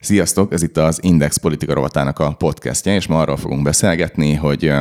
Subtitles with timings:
[0.00, 4.72] Sziasztok, ez itt az Index politika rovatának a podcastja, és ma arról fogunk beszélgetni, hogy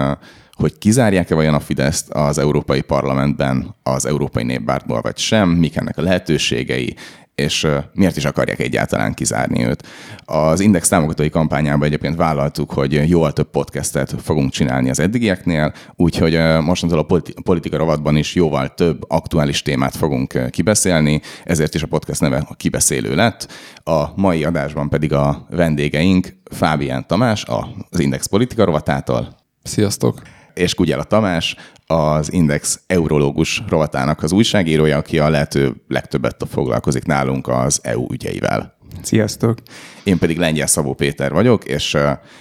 [0.51, 5.97] hogy kizárják-e vajon a Fideszt az Európai Parlamentben az Európai Néppártból, vagy sem, mik ennek
[5.97, 6.95] a lehetőségei,
[7.41, 9.87] és miért is akarják egyáltalán kizárni őt.
[10.25, 16.39] Az Index támogatói kampányában egyébként vállaltuk, hogy jóval több podcastet fogunk csinálni az eddigieknél, úgyhogy
[16.61, 22.21] mostantól a politika rovatban is jóval több aktuális témát fogunk kibeszélni, ezért is a podcast
[22.21, 23.51] neve a kibeszélő lett.
[23.83, 27.45] A mai adásban pedig a vendégeink Fábián Tamás,
[27.89, 29.35] az Index politika rovatától.
[29.63, 30.21] Sziasztok!
[30.57, 37.47] És Kugyela Tamás, az Index eurológus rovatának az újságírója, aki a lehető legtöbbet foglalkozik nálunk
[37.47, 38.77] az EU ügyeivel.
[39.01, 39.57] Sziasztok!
[40.03, 41.97] Én pedig Lengyel Szabó Péter vagyok, és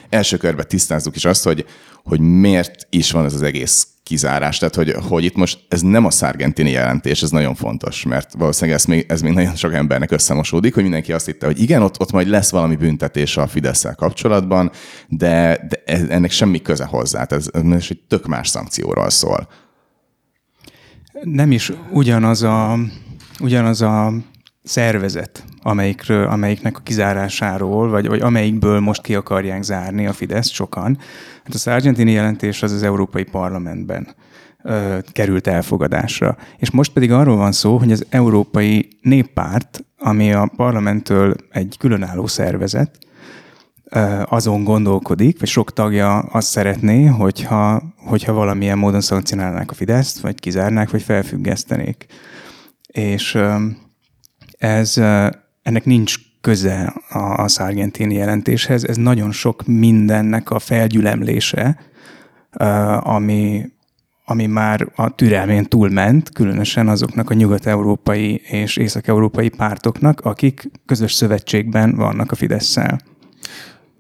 [0.08, 1.64] első körben tisztázzuk is azt, hogy,
[2.04, 4.58] hogy miért is van ez az egész kizárás.
[4.58, 8.78] Tehát, hogy, hogy itt most ez nem a szargentini jelentés, ez nagyon fontos, mert valószínűleg
[8.78, 12.00] ez még, ez még nagyon sok embernek összemosódik, hogy mindenki azt hitte, hogy igen, ott,
[12.00, 14.70] ott majd lesz valami büntetés a fidesz kapcsolatban,
[15.08, 17.26] de, de ennek semmi köze hozzá.
[17.28, 19.48] Ez, ez egy tök más szankcióról szól.
[21.22, 22.78] Nem is ugyanaz a,
[23.40, 24.12] ugyanaz a
[24.62, 30.98] szervezet, amelyikről, amelyiknek a kizárásáról, vagy, vagy amelyikből most ki akarják zárni a Fidesz sokan.
[31.44, 34.08] Hát a Sargentini jelentés az az Európai Parlamentben
[34.62, 36.36] ö, került elfogadásra.
[36.56, 42.26] És most pedig arról van szó, hogy az Európai Néppárt, ami a parlamenttől egy különálló
[42.26, 42.98] szervezet,
[44.24, 50.40] azon gondolkodik, vagy sok tagja azt szeretné, hogyha, hogyha valamilyen módon szankcionálnák a Fideszt, vagy
[50.40, 52.06] kizárnák, vagy felfüggesztenék.
[52.86, 53.38] És
[54.58, 55.00] ez,
[55.66, 61.78] ennek nincs köze a, a szargentini jelentéshez, ez nagyon sok mindennek a felgyülemlése,
[63.00, 63.64] ami,
[64.24, 71.96] ami már a türelmén túlment, különösen azoknak a nyugat-európai és észak-európai pártoknak, akik közös szövetségben
[71.96, 73.00] vannak a Fidesz-szel.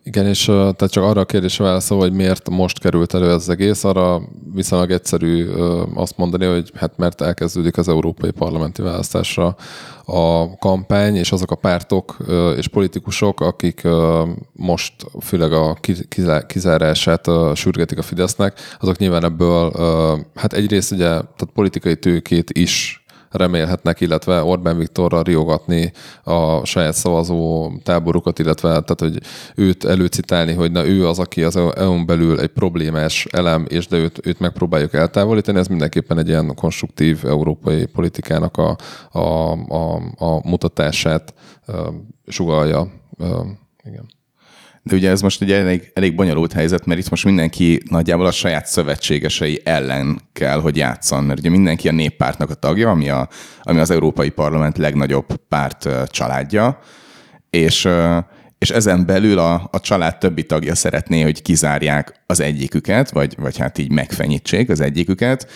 [0.06, 3.84] Igen, és tehát csak arra a kérdésre válaszol, hogy miért most került elő az egész,
[3.84, 4.22] arra
[4.54, 5.48] viszonylag egyszerű
[5.94, 9.56] azt mondani, hogy hát mert elkezdődik az európai parlamenti választásra
[10.04, 12.16] a kampány, és azok a pártok
[12.56, 13.88] és politikusok, akik
[14.52, 15.76] most főleg a
[16.46, 19.72] kizárását sürgetik a Fidesznek, azok nyilván ebből,
[20.34, 25.92] hát egyrészt ugye tehát politikai tőkét is remélhetnek, illetve Orbán Viktorra riogatni
[26.22, 29.18] a saját szavazó táborokat, illetve tehát, hogy
[29.54, 33.96] őt előcitálni, hogy na ő az, aki az EU-n belül egy problémás elem, és de
[33.96, 38.76] őt, őt megpróbáljuk eltávolítani, ez mindenképpen egy ilyen konstruktív európai politikának a,
[39.10, 41.34] a, a, a mutatását
[42.26, 42.92] sugalja.
[43.84, 44.15] Igen.
[44.86, 48.30] De ugye ez most ugye elég, elég bonyolult helyzet, mert itt most mindenki nagyjából a
[48.30, 53.28] saját szövetségesei ellen kell, hogy játszon, mert ugye mindenki a néppártnak a tagja, ami, a,
[53.62, 56.78] ami az Európai Parlament legnagyobb párt családja,
[57.50, 57.88] és,
[58.58, 63.56] és ezen belül a, a család többi tagja szeretné, hogy kizárják az egyiküket, vagy, vagy
[63.56, 65.50] hát így megfenyítsék az egyiküket,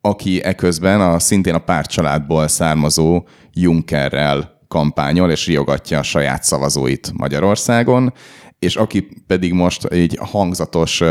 [0.00, 7.12] aki eközben a szintén a párt családból származó Junckerrel kampányol és riogatja a saját szavazóit
[7.14, 8.12] Magyarországon,
[8.60, 11.02] és aki pedig most egy hangzatos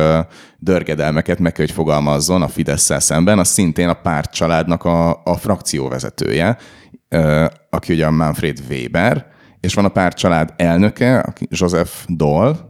[0.58, 5.38] dörgedelmeket meg kell, hogy fogalmazzon a fidesz szemben, az szintén a párt családnak a, a
[5.38, 6.58] frakcióvezetője,
[7.70, 9.28] aki ugye a Manfred Weber,
[9.60, 12.69] és van a párt család elnöke, aki Joseph Doll,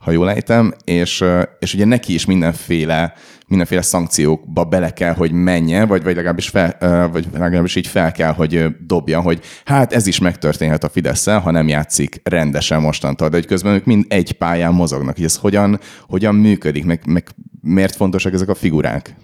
[0.00, 1.24] ha jól ejtem, és,
[1.58, 3.14] és ugye neki is mindenféle
[3.50, 6.76] mindenféle szankciókba bele kell, hogy menje, vagy, vagy, legalábbis fel,
[7.12, 11.50] vagy legalábbis így fel kell, hogy dobja, hogy hát ez is megtörténhet a fidesz ha
[11.50, 15.80] nem játszik rendesen mostantól, de hogy közben ők mind egy pályán mozognak, hogy ez hogyan,
[16.08, 17.28] hogyan működik, meg, meg
[17.60, 19.14] miért fontosak ezek a figurák?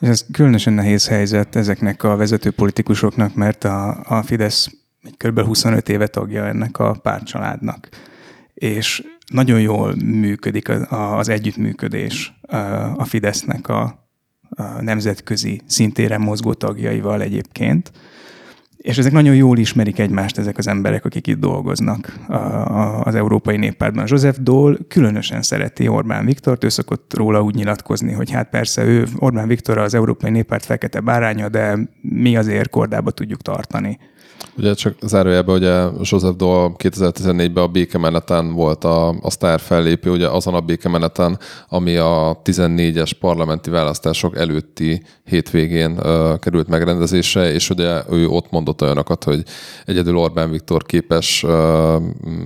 [0.00, 4.70] Ez különösen nehéz helyzet ezeknek a vezető politikusoknak, mert a, a Fidesz
[5.16, 5.40] kb.
[5.40, 7.88] 25 éve tagja ennek a pártcsaládnak.
[8.62, 12.32] És nagyon jól működik az együttműködés
[12.96, 14.08] a Fidesznek a,
[14.80, 17.92] nemzetközi szintéren mozgó tagjaival egyébként.
[18.76, 22.18] És ezek nagyon jól ismerik egymást, ezek az emberek, akik itt dolgoznak
[23.02, 24.04] az Európai Néppártban.
[24.08, 29.06] Joseph Dole különösen szereti Orbán Viktort, ő szokott róla úgy nyilatkozni, hogy hát persze ő,
[29.16, 33.98] Orbán Viktor az Európai Néppárt fekete báránya, de mi azért kordába tudjuk tartani.
[34.56, 40.28] Ugye csak zárójelben, ugye Joseph Dole 2014-ben a békemeneten volt a, a sztár fellépő, ugye
[40.28, 41.38] azon a békemeneten,
[41.68, 48.82] ami a 14-es parlamenti választások előtti hétvégén uh, került megrendezésre, és ugye ő ott mondott
[48.82, 49.42] olyanokat, hogy
[49.84, 51.50] egyedül Orbán Viktor képes uh,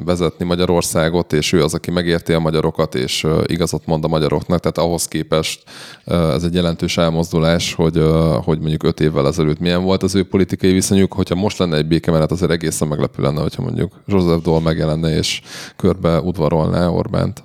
[0.05, 4.61] vezetni Magyarországot, és ő az, aki megérti a magyarokat, és uh, igazat mond a magyaroknak,
[4.61, 5.63] tehát ahhoz képest
[6.07, 10.15] uh, ez egy jelentős elmozdulás, hogy, uh, hogy mondjuk öt évvel ezelőtt milyen volt az
[10.15, 14.01] ő politikai viszonyuk, hogyha most lenne egy egy békemenet azért egészen meglepő lenne, hogyha mondjuk
[14.07, 15.41] Joseph Dole megjelenne és
[15.77, 17.43] körbe udvarolná Orbánt.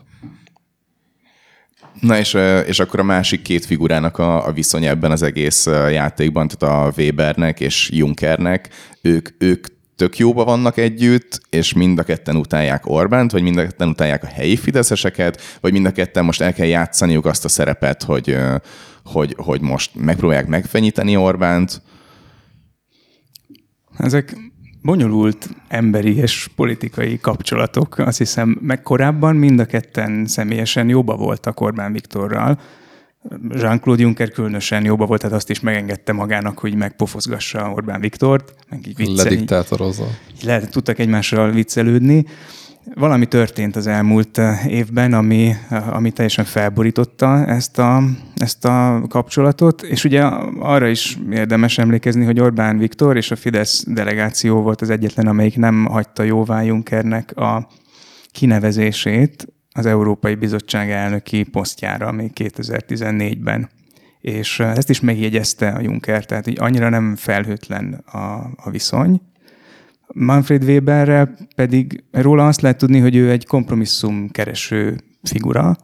[1.99, 6.47] Na és, és akkor a másik két figurának a, a viszony ebben az egész játékban,
[6.47, 8.69] tehát a Webernek és Junkernek,
[9.01, 13.61] ők, ők tök jóba vannak együtt, és mind a ketten utálják Orbánt, vagy mind a
[13.61, 17.49] ketten utálják a helyi fideszeseket, vagy mind a ketten most el kell játszaniuk azt a
[17.49, 18.37] szerepet, hogy,
[19.03, 21.81] hogy, hogy most megpróbálják megfenyíteni Orbánt.
[23.97, 24.51] Ezek
[24.81, 27.97] bonyolult emberi és politikai kapcsolatok.
[27.97, 32.59] Azt hiszem, meg korábban mind a ketten személyesen jóba voltak Orbán Viktorral.
[33.49, 38.87] Jean-Claude Juncker különösen jóba volt, tehát azt is megengedte magának, hogy megpofozgassa Orbán Viktort, meg
[38.87, 39.29] így viccelni.
[39.29, 40.05] Lediktátorozza.
[40.43, 42.25] Le, tudtak egymással viccelődni.
[42.95, 45.53] Valami történt az elmúlt évben, ami,
[45.89, 48.03] ami teljesen felborította ezt a,
[48.35, 50.21] ezt a kapcsolatot, és ugye
[50.59, 55.57] arra is érdemes emlékezni, hogy Orbán Viktor és a Fidesz delegáció volt az egyetlen, amelyik
[55.57, 57.67] nem hagyta jóvá Junckernek a
[58.31, 63.69] kinevezését az Európai Bizottság elnöki posztjára még 2014-ben.
[64.19, 68.17] És ezt is megjegyezte a Juncker, tehát így annyira nem felhőtlen a,
[68.55, 69.21] a viszony.
[70.13, 75.75] Manfred Weberrel pedig róla azt lehet tudni, hogy ő egy kompromisszum kereső figura,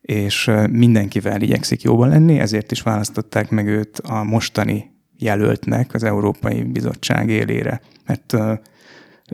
[0.00, 6.62] és mindenkivel igyekszik jóban lenni, ezért is választották meg őt a mostani jelöltnek az Európai
[6.62, 7.80] Bizottság élére.
[8.06, 8.36] Mert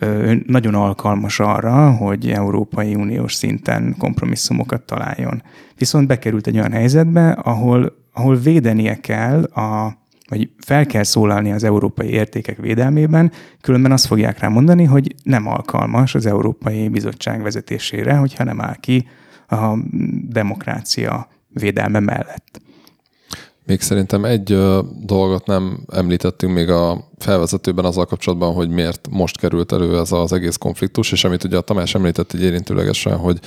[0.00, 5.42] ő nagyon alkalmas arra, hogy Európai Uniós szinten kompromisszumokat találjon.
[5.76, 9.97] Viszont bekerült egy olyan helyzetbe, ahol, ahol védenie kell a
[10.28, 15.46] vagy fel kell szólalni az európai értékek védelmében, különben azt fogják rá mondani, hogy nem
[15.46, 19.08] alkalmas az Európai Bizottság vezetésére, hogyha nem áll ki
[19.48, 19.78] a
[20.28, 22.60] demokrácia védelme mellett.
[23.66, 29.38] Még szerintem egy ö, dolgot nem említettünk még a felvezetőben azzal kapcsolatban, hogy miért most
[29.38, 33.38] került elő ez az egész konfliktus, és amit ugye a Tamás említett egy érintőlegesen, hogy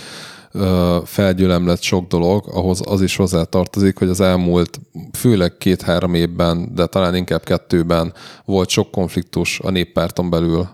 [1.03, 4.79] felgyülemlett sok dolog, ahhoz az is hozzá tartozik, hogy az elmúlt
[5.13, 8.13] főleg két-három évben, de talán inkább kettőben
[8.45, 10.67] volt sok konfliktus a néppárton belül,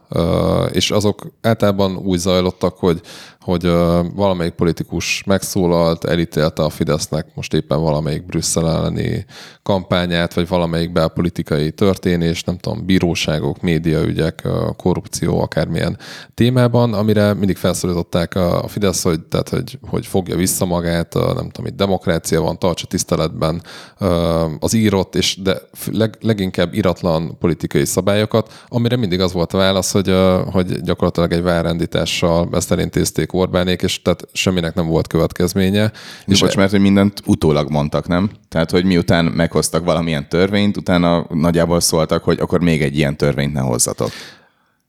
[0.72, 3.02] és azok általában úgy zajlottak, hogy
[3.48, 3.72] hogy
[4.16, 9.26] valamelyik politikus megszólalt, elítélte a Fidesznek most éppen valamelyik Brüsszel elleni
[9.64, 14.48] kampányát, vagy valamelyik belpolitikai történés, nem tudom, bíróságok, médiaügyek,
[14.78, 15.98] korrupció, akármilyen
[16.34, 21.66] témában, amire mindig felszólították a Fidesz, hogy, tehát, hogy, hogy fogja vissza magát, nem tudom,
[21.66, 23.62] itt demokrácia van, tartsa tiszteletben
[24.60, 25.58] az írott, és de
[25.92, 30.16] leg, leginkább iratlan politikai szabályokat, amire mindig az volt a válasz, hogy,
[30.52, 35.92] hogy gyakorlatilag egy várrendítással ezt elintézték Orbánék, és tehát semminek nem volt következménye.
[36.26, 38.30] És bocs, mert hogy mindent utólag mondtak, nem?
[38.50, 43.54] Tehát, hogy miután meghoztak valamilyen törvényt, utána nagyjából szóltak, hogy akkor még egy ilyen törvényt
[43.54, 44.10] ne hozzatok.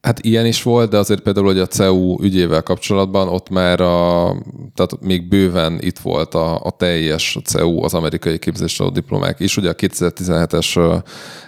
[0.01, 4.37] Hát ilyen is volt, de azért például, hogy a CEU ügyével kapcsolatban ott már a,
[4.75, 9.57] tehát még bőven itt volt a, a teljes CEU, az amerikai képzésre diplomák is.
[9.57, 11.03] Ugye a 2017-es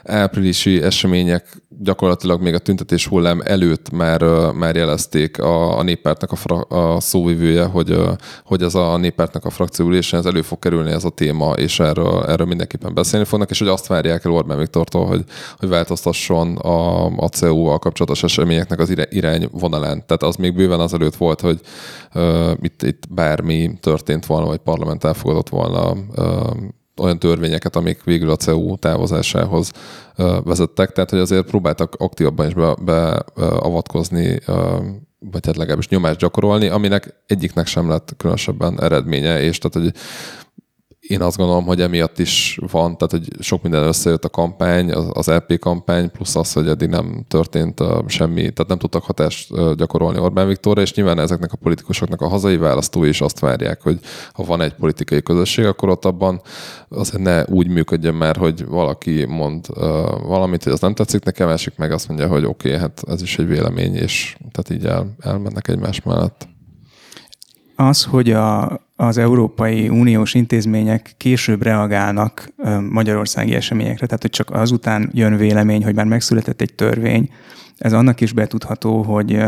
[0.05, 4.23] áprilisi események gyakorlatilag még a tüntetés hullám előtt már,
[4.53, 7.97] már jelezték a, a néppártnak a, fra, a szóvivője, hogy,
[8.45, 12.25] hogy ez a néppártnak a frakcióülésen ez elő fog kerülni ez a téma, és erről,
[12.25, 15.25] erről mindenképpen beszélni fognak, és hogy azt várják el Orbán Viktortól, hogy,
[15.59, 20.07] hogy változtasson a, a CEU-val kapcsolatos eseményeknek az irányvonalán.
[20.07, 21.61] Tehát az még bőven azelőtt volt, hogy
[22.15, 26.51] uh, itt, itt bármi történt volna, vagy parlament elfogadott volna uh,
[27.01, 29.73] olyan törvényeket, amik végül a CEU távozásához
[30.45, 32.55] vezettek, tehát hogy azért próbáltak aktívabban is
[32.85, 34.55] beavatkozni, be,
[35.19, 40.01] vagy hát legalábbis nyomást gyakorolni, aminek egyiknek sem lett különösebben eredménye, és tehát, hogy
[41.11, 45.27] én azt gondolom, hogy emiatt is van, tehát hogy sok minden összejött a kampány, az
[45.27, 50.47] LP kampány, plusz az, hogy eddig nem történt semmi, tehát nem tudtak hatást gyakorolni Orbán
[50.47, 53.99] Viktorra, és nyilván ezeknek a politikusoknak a hazai választói is azt várják, hogy
[54.33, 56.41] ha van egy politikai közösség, akkor ott abban
[56.89, 59.67] azért ne úgy működjön már, hogy valaki mond
[60.27, 63.23] valamit, hogy az nem tetszik nekem, másik meg azt mondja, hogy oké, okay, hát ez
[63.23, 66.50] is egy vélemény, és tehát így el, elmennek egymás mellett.
[67.81, 72.53] Az, hogy a, az Európai Uniós intézmények később reagálnak
[72.91, 77.31] magyarországi eseményekre, tehát hogy csak azután jön vélemény, hogy már megszületett egy törvény,
[77.79, 79.43] ez annak is betudható, hogy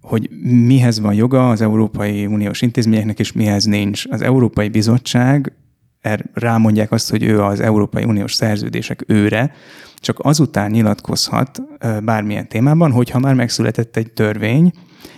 [0.00, 0.30] hogy
[0.66, 4.04] mihez van joga az Európai Uniós intézményeknek, és mihez nincs.
[4.10, 5.52] Az Európai Bizottság
[6.00, 9.52] er, rámondják azt, hogy ő az Európai Uniós szerződések őre,
[9.96, 11.62] csak azután nyilatkozhat
[12.04, 14.72] bármilyen témában, hogyha már megszületett egy törvény,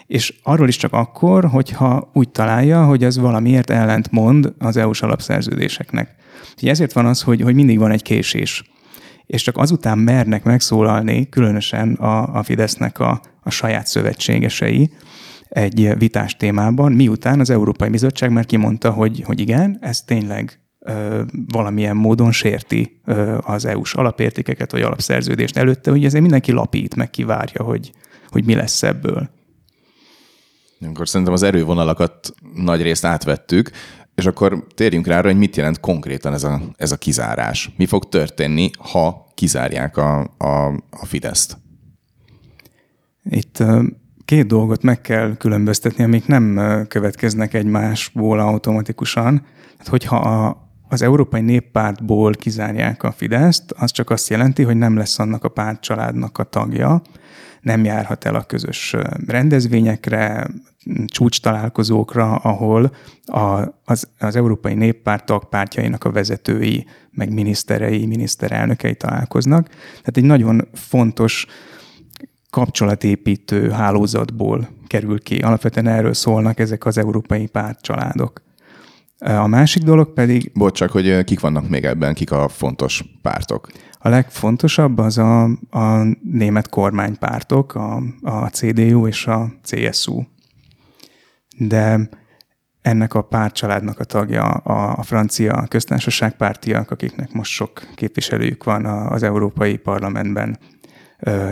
[0.07, 5.03] és arról is csak akkor, hogyha úgy találja, hogy az valamiért ellent mond az EU-s
[5.03, 6.15] alapszerződéseknek.
[6.53, 8.73] Úgyhogy ezért van az, hogy, hogy mindig van egy késés.
[9.27, 14.91] és csak azután mernek megszólalni, különösen a, a Fidesznek a, a saját szövetségesei
[15.49, 21.23] egy vitás témában, miután az Európai Bizottság már kimondta, hogy, hogy igen, ez tényleg ö,
[21.49, 27.11] valamilyen módon sérti ö, az EU-s alapértékeket vagy alapszerződést előtte, hogy ezért mindenki lapít, meg
[27.11, 27.93] kivárja, hogy,
[28.29, 29.31] hogy mi lesz ebből.
[30.89, 33.71] Akkor szerintem az erővonalakat nagy részt átvettük,
[34.15, 37.71] és akkor térjünk rá, hogy mit jelent konkrétan ez a, ez a kizárás.
[37.77, 41.57] Mi fog történni, ha kizárják a, a, a Fideszt?
[43.25, 43.63] Itt
[44.25, 49.47] két dolgot meg kell különböztetni, amik nem következnek egymásból automatikusan.
[49.79, 54.97] Hát, hogyha a, az Európai Néppártból kizárják a Fideszt, az csak azt jelenti, hogy nem
[54.97, 57.03] lesz annak a pártcsaládnak a tagja,
[57.61, 60.47] nem járhat el a közös rendezvényekre,
[61.07, 69.69] csúcs találkozókra, ahol a, az, az Európai Néppárt tagpártjainak a vezetői, meg miniszterei, miniszterelnökei találkoznak.
[69.69, 71.47] Tehát egy nagyon fontos
[72.51, 75.39] kapcsolatépítő hálózatból kerül ki.
[75.39, 78.43] Alapvetően erről szólnak ezek az európai pártcsaládok.
[79.19, 80.51] A másik dolog pedig...
[80.55, 83.69] Bocs, csak hogy kik vannak még ebben, kik a fontos pártok?
[83.99, 90.23] A legfontosabb az a, a német kormánypártok, a, a CDU és a CSU.
[91.59, 92.09] De
[92.83, 99.23] ennek a pártcsaládnak a tagja a, francia köztársaság pártiak, akiknek most sok képviselőjük van az
[99.23, 100.59] Európai Parlamentben.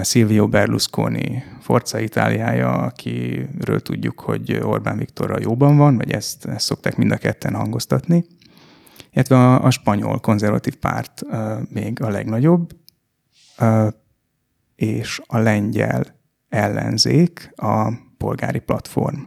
[0.03, 6.97] Silvio Berlusconi, Forza Itáliája, akiről tudjuk, hogy Orbán Viktorra jóban van, vagy ezt, ezt szokták
[6.97, 8.25] mind a ketten hangoztatni
[9.13, 11.23] illetve a, a spanyol konzervatív párt
[11.69, 12.77] még a legnagyobb,
[14.75, 19.21] és a lengyel ellenzék a polgári platform.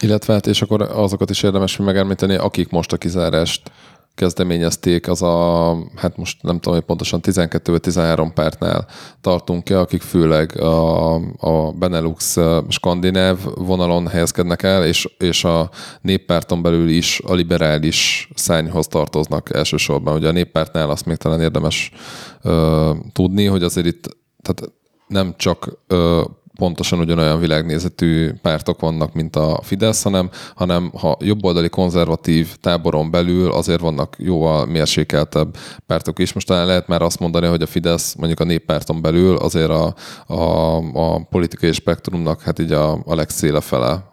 [0.00, 3.70] Illetve hát, és akkor azokat is érdemes megemlíteni, akik most a kizárást
[4.14, 8.86] kezdeményezték, az a, hát most nem tudom, hogy pontosan 12 vagy 13 pártnál
[9.20, 12.36] tartunk el, akik főleg a, a Benelux
[12.68, 20.14] skandináv vonalon helyezkednek el, és, és a néppárton belül is a liberális szányhoz tartoznak elsősorban.
[20.14, 21.92] Ugye a néppártnál azt még talán érdemes
[22.42, 24.72] ö, tudni, hogy azért itt tehát
[25.06, 26.22] nem csak ö,
[26.60, 33.50] pontosan ugyanolyan világnézetű pártok vannak, mint a Fidesz, hanem, hanem ha jobboldali konzervatív táboron belül
[33.50, 36.32] azért vannak jóval mérsékeltebb pártok is.
[36.32, 39.94] Most talán lehet már azt mondani, hogy a Fidesz mondjuk a néppárton belül azért a,
[40.26, 44.04] a, a politikai spektrumnak hát így a, a legszéle fele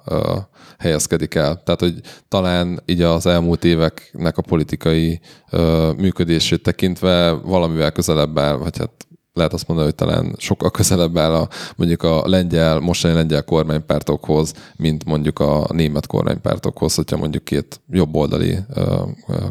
[0.77, 1.63] helyezkedik el.
[1.63, 1.93] Tehát, hogy
[2.27, 9.06] talán így az elmúlt éveknek a politikai ö, működését tekintve valamivel közelebb áll, vagy hát
[9.37, 14.53] lehet azt mondani, hogy talán sokkal közelebb áll a, mondjuk a lengyel, mostani lengyel kormánypártokhoz,
[14.75, 18.57] mint mondjuk a német kormánypártokhoz, hogyha mondjuk két jobboldali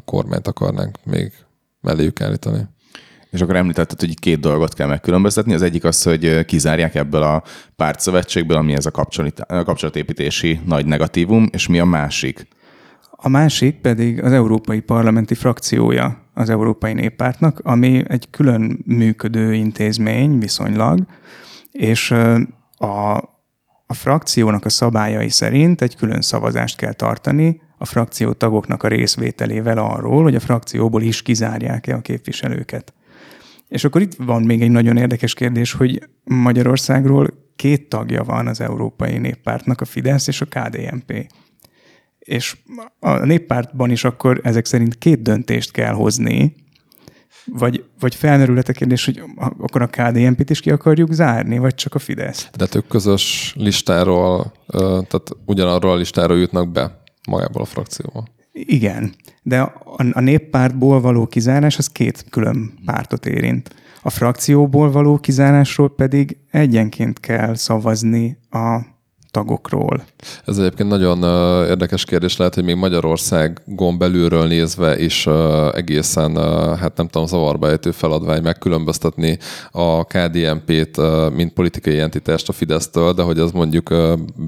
[0.05, 1.33] kormányt akarnánk még
[1.81, 2.66] melléjük állítani.
[3.31, 5.55] És akkor említetted, hogy két dolgot kell megkülönböztetni.
[5.55, 7.43] Az egyik az, hogy kizárják ebből a
[7.76, 8.90] pártszövetségből, ami ez a
[9.64, 12.47] kapcsolatépítési nagy negatívum, és mi a másik?
[13.11, 20.38] A másik pedig az európai parlamenti frakciója az Európai Néppártnak, ami egy külön működő intézmény
[20.38, 21.07] viszonylag,
[21.73, 22.11] és
[22.76, 23.16] a,
[23.87, 29.78] a frakciónak a szabályai szerint egy külön szavazást kell tartani a frakció tagoknak a részvételével
[29.78, 32.95] arról, hogy a frakcióból is kizárják-e a képviselőket.
[33.69, 38.61] És akkor itt van még egy nagyon érdekes kérdés, hogy Magyarországról két tagja van az
[38.61, 41.26] Európai Néppártnak, a Fidesz és a KDNP
[42.26, 42.56] és
[43.00, 46.54] a néppártban is akkor ezek szerint két döntést kell hozni,
[47.45, 51.95] vagy, vagy felmerülhet a kérdés, hogy akkor a KDNP-t is ki akarjuk zárni, vagy csak
[51.95, 52.49] a Fidesz?
[52.56, 58.25] De ők közös listáról, tehát ugyanarról a listáról jutnak be magából a frakcióba.
[58.52, 63.75] Igen, de a, a néppártból való kizárás az két külön pártot érint.
[64.02, 68.80] A frakcióból való kizárásról pedig egyenként kell szavazni a
[69.37, 70.05] tagokról?
[70.45, 71.23] Ez egyébként nagyon
[71.69, 75.26] érdekes kérdés lehet, hogy még Magyarországon belülről nézve is
[75.73, 79.38] egészen, uh, hát nem tudom, zavarba ejtő feladvány megkülönböztetni
[79.71, 81.00] a KDNP-t,
[81.35, 83.95] mint politikai entitást a Fidesztől, de hogy az mondjuk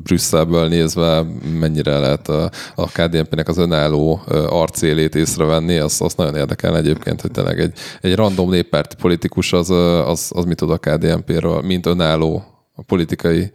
[0.02, 1.24] Brüsszelből nézve
[1.60, 2.28] mennyire lehet
[2.74, 8.14] a KDNP-nek az önálló arcélét észrevenni, az, az nagyon érdekel egyébként, hogy tényleg egy, egy
[8.14, 13.50] random néppárti politikus az, az, az mit tud a KDNP-ről, mint önálló a politikai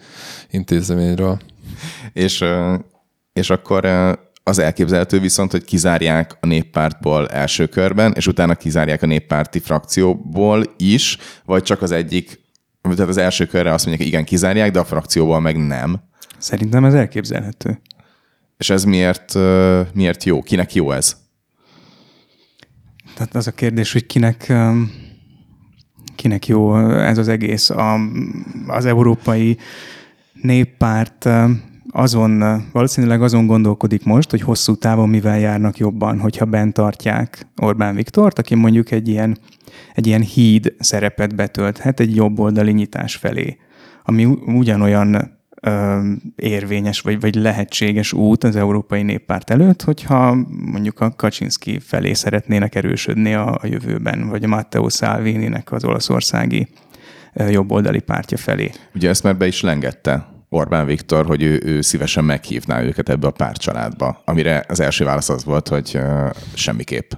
[0.49, 1.39] intézményről.
[2.13, 2.43] És,
[3.33, 3.85] és akkor
[4.43, 10.63] az elképzelhető viszont, hogy kizárják a néppártból első körben, és utána kizárják a néppárti frakcióból
[10.77, 12.41] is, vagy csak az egyik,
[12.81, 16.01] tehát az első körre azt mondják, hogy igen, kizárják, de a frakcióból meg nem.
[16.37, 17.81] Szerintem ez elképzelhető.
[18.57, 19.33] És ez miért,
[19.93, 20.41] miért jó?
[20.41, 21.21] Kinek jó ez?
[23.13, 24.91] tehát az a kérdés, hogy kinek, um,
[26.23, 27.69] kinek jó ez az egész.
[27.69, 27.99] A,
[28.67, 29.57] az európai
[30.41, 31.29] néppárt
[31.91, 37.95] azon, valószínűleg azon gondolkodik most, hogy hosszú távon mivel járnak jobban, hogyha bent tartják Orbán
[37.95, 39.37] Viktort, aki mondjuk egy ilyen,
[39.93, 43.57] egy ilyen híd szerepet betölthet egy jobboldali nyitás felé,
[44.03, 45.37] ami ugyanolyan
[46.35, 52.75] érvényes vagy, vagy lehetséges út az Európai Néppárt előtt, hogyha mondjuk a Kaczynski felé szeretnének
[52.75, 56.67] erősödni a, a jövőben, vagy a Matteo Salvini-nek az olaszországi
[57.33, 58.71] jobboldali pártja felé.
[58.95, 63.27] Ugye ezt már be is lengette Orbán Viktor, hogy ő, ő szívesen meghívná őket ebbe
[63.27, 65.99] a pártcsaládba, amire az első válasz az volt, hogy
[66.53, 67.11] semmiképp.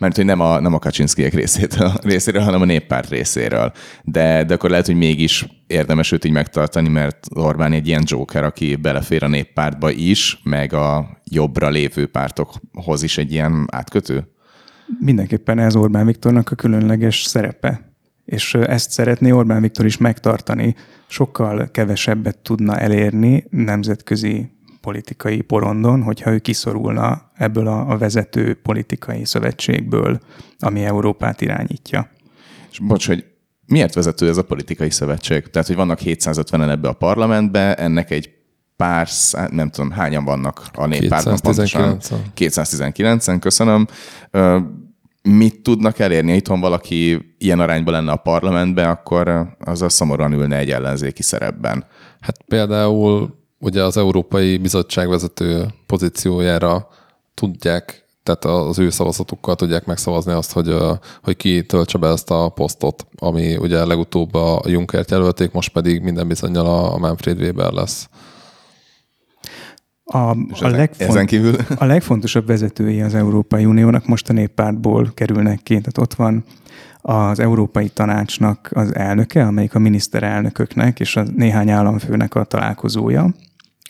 [0.00, 3.72] Mert hogy nem a, nem a Kaczynszkijek részéről, részéről, hanem a néppárt részéről.
[4.02, 8.44] De, de akkor lehet, hogy mégis érdemes őt így megtartani, mert Orbán egy ilyen joker,
[8.44, 14.28] aki belefér a néppártba is, meg a jobbra lévő pártokhoz is egy ilyen átkötő?
[14.98, 17.90] Mindenképpen ez Orbán Viktornak a különleges szerepe
[18.30, 20.74] és ezt szeretné Orbán Viktor is megtartani.
[21.06, 29.24] Sokkal kevesebbet tudna elérni nemzetközi politikai porondon, hogyha ő kiszorulna ebből a, a vezető politikai
[29.24, 30.20] szövetségből,
[30.58, 32.10] ami Európát irányítja.
[32.70, 33.24] És bocs, hogy
[33.66, 35.50] miért vezető ez a politikai szövetség?
[35.50, 38.30] Tehát, hogy vannak 750-en ebbe a parlamentbe, ennek egy
[38.76, 39.08] pár,
[39.50, 43.86] nem tudom, hányan vannak a néppártban 219 219-en, köszönöm
[45.22, 46.34] mit tudnak elérni?
[46.34, 51.84] Itthon valaki ilyen arányban lenne a parlamentben, akkor az a szomorúan ülne egy ellenzéki szerepben.
[52.20, 56.88] Hát például ugye az Európai Bizottság vezető pozíciójára
[57.34, 60.74] tudják, tehát az ő szavazatukkal tudják megszavazni azt, hogy,
[61.22, 66.02] hogy ki töltse be ezt a posztot, ami ugye legutóbb a Junkert jelölték, most pedig
[66.02, 68.08] minden bizonyal a Manfred Weber lesz.
[70.04, 71.56] A, a, legfont, ezen kívül?
[71.76, 75.74] a legfontosabb vezetői az Európai Uniónak most a néppártból kerülnek ki.
[75.74, 76.44] Tehát ott van
[77.00, 83.34] az Európai Tanácsnak az elnöke, amelyik a miniszterelnököknek és a néhány államfőnek a találkozója,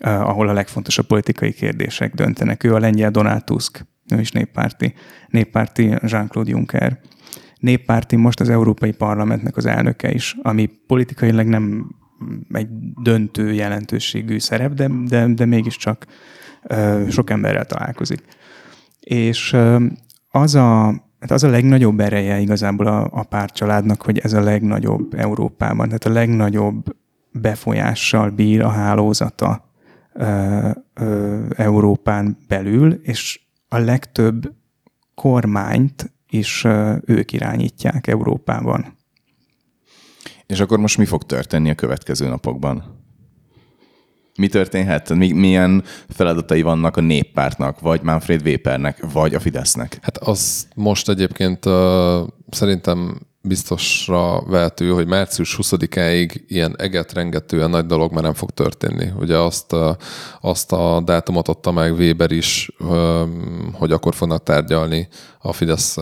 [0.01, 2.65] ahol a legfontosabb politikai kérdések döntenek.
[2.65, 4.95] Ő a lengyel Donald Tusk, ő is néppárti,
[5.29, 7.01] néppárti Jean-Claude Juncker.
[7.59, 11.95] Néppárti most az Európai Parlamentnek az elnöke is, ami politikailag nem
[12.53, 12.69] egy
[13.03, 16.07] döntő jelentőségű szerep, de, de, de mégiscsak
[17.09, 18.23] sok emberrel találkozik.
[19.01, 19.57] És
[20.31, 20.85] az a,
[21.21, 26.05] hát az a legnagyobb ereje igazából a, a pártcsaládnak, hogy ez a legnagyobb Európában, tehát
[26.05, 26.97] a legnagyobb
[27.33, 29.70] befolyással bír a hálózata
[30.13, 34.53] ö, ö, Európán belül, és a legtöbb
[35.15, 38.99] kormányt is ö, ők irányítják Európában.
[40.47, 42.99] És akkor most mi fog történni a következő napokban?
[44.39, 45.15] Mi történhet?
[45.15, 49.99] Mi, milyen feladatai vannak a néppártnak, vagy Manfred Webernek, vagy a Fidesznek?
[50.03, 51.73] Hát az most egyébként uh,
[52.51, 59.13] szerintem biztosra vehető, hogy március 20-áig ilyen eget-rengetően nagy dolog már nem fog történni.
[59.19, 59.75] Ugye azt,
[60.41, 62.71] azt a dátumot adta meg Weber is,
[63.73, 65.97] hogy akkor fognak tárgyalni a Fidesz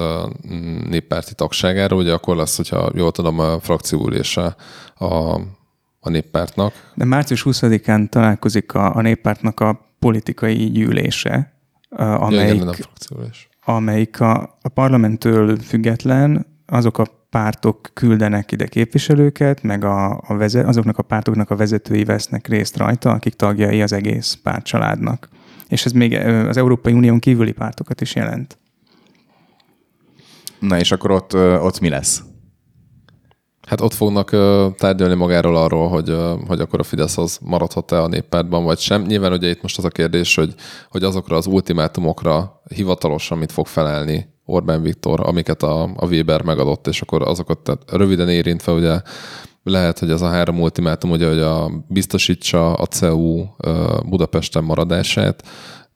[0.88, 1.98] néppárti tagságáról.
[1.98, 4.56] Ugye akkor lesz, hogyha jól tudom, a frakcióülése
[4.94, 5.40] a,
[6.00, 6.72] a néppártnak.
[6.94, 11.52] De március 20-án találkozik a, a néppártnak a politikai gyűlése,
[11.96, 19.62] amelyik, ja, igen, a amelyik a, a parlamenttől független, azok a pártok küldenek ide képviselőket,
[19.62, 23.92] meg a, a vezet, azoknak a pártoknak a vezetői vesznek részt rajta, akik tagjai az
[23.92, 25.28] egész pártcsaládnak.
[25.68, 26.14] És ez még
[26.48, 28.58] az Európai Unión kívüli pártokat is jelent.
[30.60, 32.22] Na és akkor ott, ott mi lesz?
[33.68, 34.30] Hát ott fognak
[34.76, 39.02] tárgyalni magáról arról, hogy, hogy akkor a Fidesz az maradhat-e a néppártban, vagy sem.
[39.02, 40.54] Nyilván ugye itt most az a kérdés, hogy,
[40.88, 46.86] hogy azokra az ultimátumokra hivatalosan mit fog felelni Orbán Viktor, amiket a, a Weber megadott,
[46.86, 49.00] és akkor azokat tehát röviden érintve ugye
[49.62, 53.46] lehet, hogy ez a három ultimátum, ugye, hogy a, biztosítsa a CEU
[54.08, 55.44] Budapesten maradását,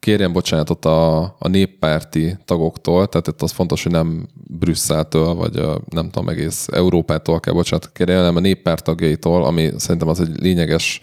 [0.03, 5.81] kérjen bocsánatot a, a néppárti tagoktól, tehát itt az fontos, hogy nem Brüsszeltől, vagy a,
[5.91, 10.41] nem tudom, egész Európától kell bocsánatot kérjen, hanem a néppárt tagjaitól, ami szerintem az egy
[10.41, 11.01] lényeges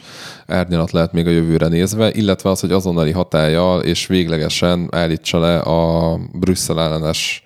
[0.47, 5.59] árnyalat lehet még a jövőre nézve, illetve az, hogy azonnali hatállyal és véglegesen állítsa le
[5.59, 7.43] a Brüsszel ellenes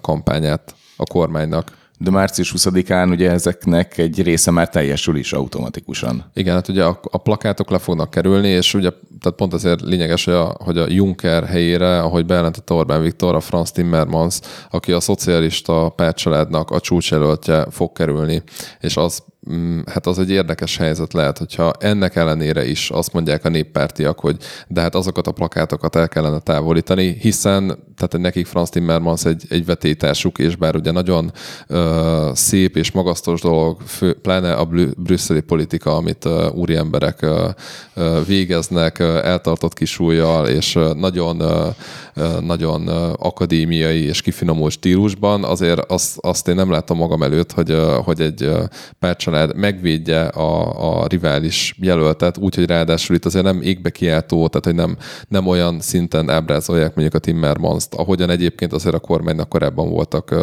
[0.00, 6.30] kampányát a kormánynak de március 20-án ugye ezeknek egy része már teljesül is automatikusan.
[6.34, 10.24] Igen, hát ugye a, a plakátok le fognak kerülni, és ugye tehát pont azért lényeges,
[10.24, 14.38] hogy a, hogy a Juncker helyére, ahogy bejelentette Orbán Viktor, a Franz Timmermans,
[14.70, 18.42] aki a szocialista pártcsaládnak a csúcsjelöltje fog kerülni,
[18.80, 19.22] és az
[19.86, 24.36] hát az egy érdekes helyzet lehet, hogyha ennek ellenére is azt mondják a néppártiak, hogy
[24.68, 29.64] de hát azokat a plakátokat el kellene távolítani, hiszen tehát nekik Franz Timmermans egy, egy
[29.64, 31.32] vetétársuk, és bár ugye nagyon
[31.68, 31.78] uh,
[32.34, 37.48] szép és magasztos dolog, fő, pláne a brüsszeli politika, amit uh, úri emberek uh,
[37.96, 45.90] uh, végeznek, uh, eltartott kisújjal, és uh, nagyon, uh, nagyon akadémiai és kifinomult stílusban, azért
[45.90, 48.50] azt, azt én nem látom magam előtt, hogy, hogy egy
[49.30, 54.74] párcsalád megvédje a, a rivális jelöltet, úgyhogy ráadásul itt azért nem égbe kiáltó, tehát hogy
[54.74, 54.96] nem,
[55.28, 60.34] nem olyan szinten ábrázolják mondjuk a Timmermans-t, ahogyan egyébként azért a kormánynak korábban voltak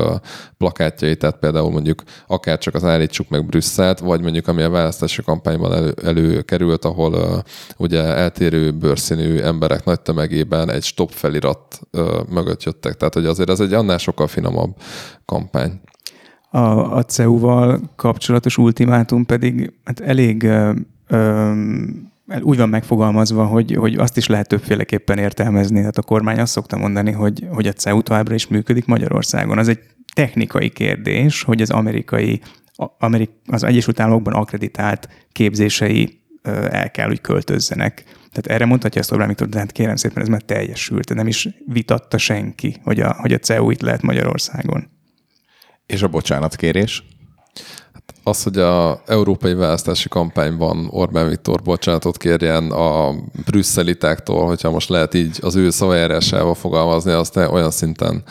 [0.57, 5.21] plakátjai, tehát például mondjuk akár csak az állítsuk meg Brüsszelt, vagy mondjuk ami a választási
[5.21, 7.37] kampányban elő, előkerült, ahol uh,
[7.77, 12.95] ugye eltérő bőrszínű emberek nagy tömegében egy stop felirat uh, mögött jöttek.
[12.95, 14.75] Tehát, hogy azért ez egy annál sokkal finomabb
[15.25, 15.81] kampány.
[16.49, 20.71] A, a CEU-val kapcsolatos ultimátum pedig hát elég ö,
[21.07, 21.51] ö,
[22.41, 25.77] úgy van megfogalmazva, hogy, hogy azt is lehet többféleképpen értelmezni.
[25.77, 29.57] Tehát a kormány azt szokta mondani, hogy, hogy a CEU továbbra is működik Magyarországon.
[29.57, 29.79] Az egy
[30.13, 32.41] technikai kérdés, hogy az amerikai,
[32.97, 36.21] Amerik, az Egyesült Államokban akreditált képzései
[36.69, 38.03] el kell, hogy költözzenek.
[38.03, 41.13] Tehát erre mondhatja ezt Orbán Viktor, de hát kérem szépen, ez már teljesült.
[41.13, 44.87] Nem is vitatta senki, hogy a, hogy a CEU itt lehet Magyarországon.
[45.87, 47.03] És a bocsánatkérés?
[47.93, 54.89] Hát az, hogy a európai választási kampányban Orbán Viktor bocsánatot kérjen a brüsszelitáktól, hogyha most
[54.89, 58.23] lehet így az ő szavajárásával fogalmazni, azt olyan szinten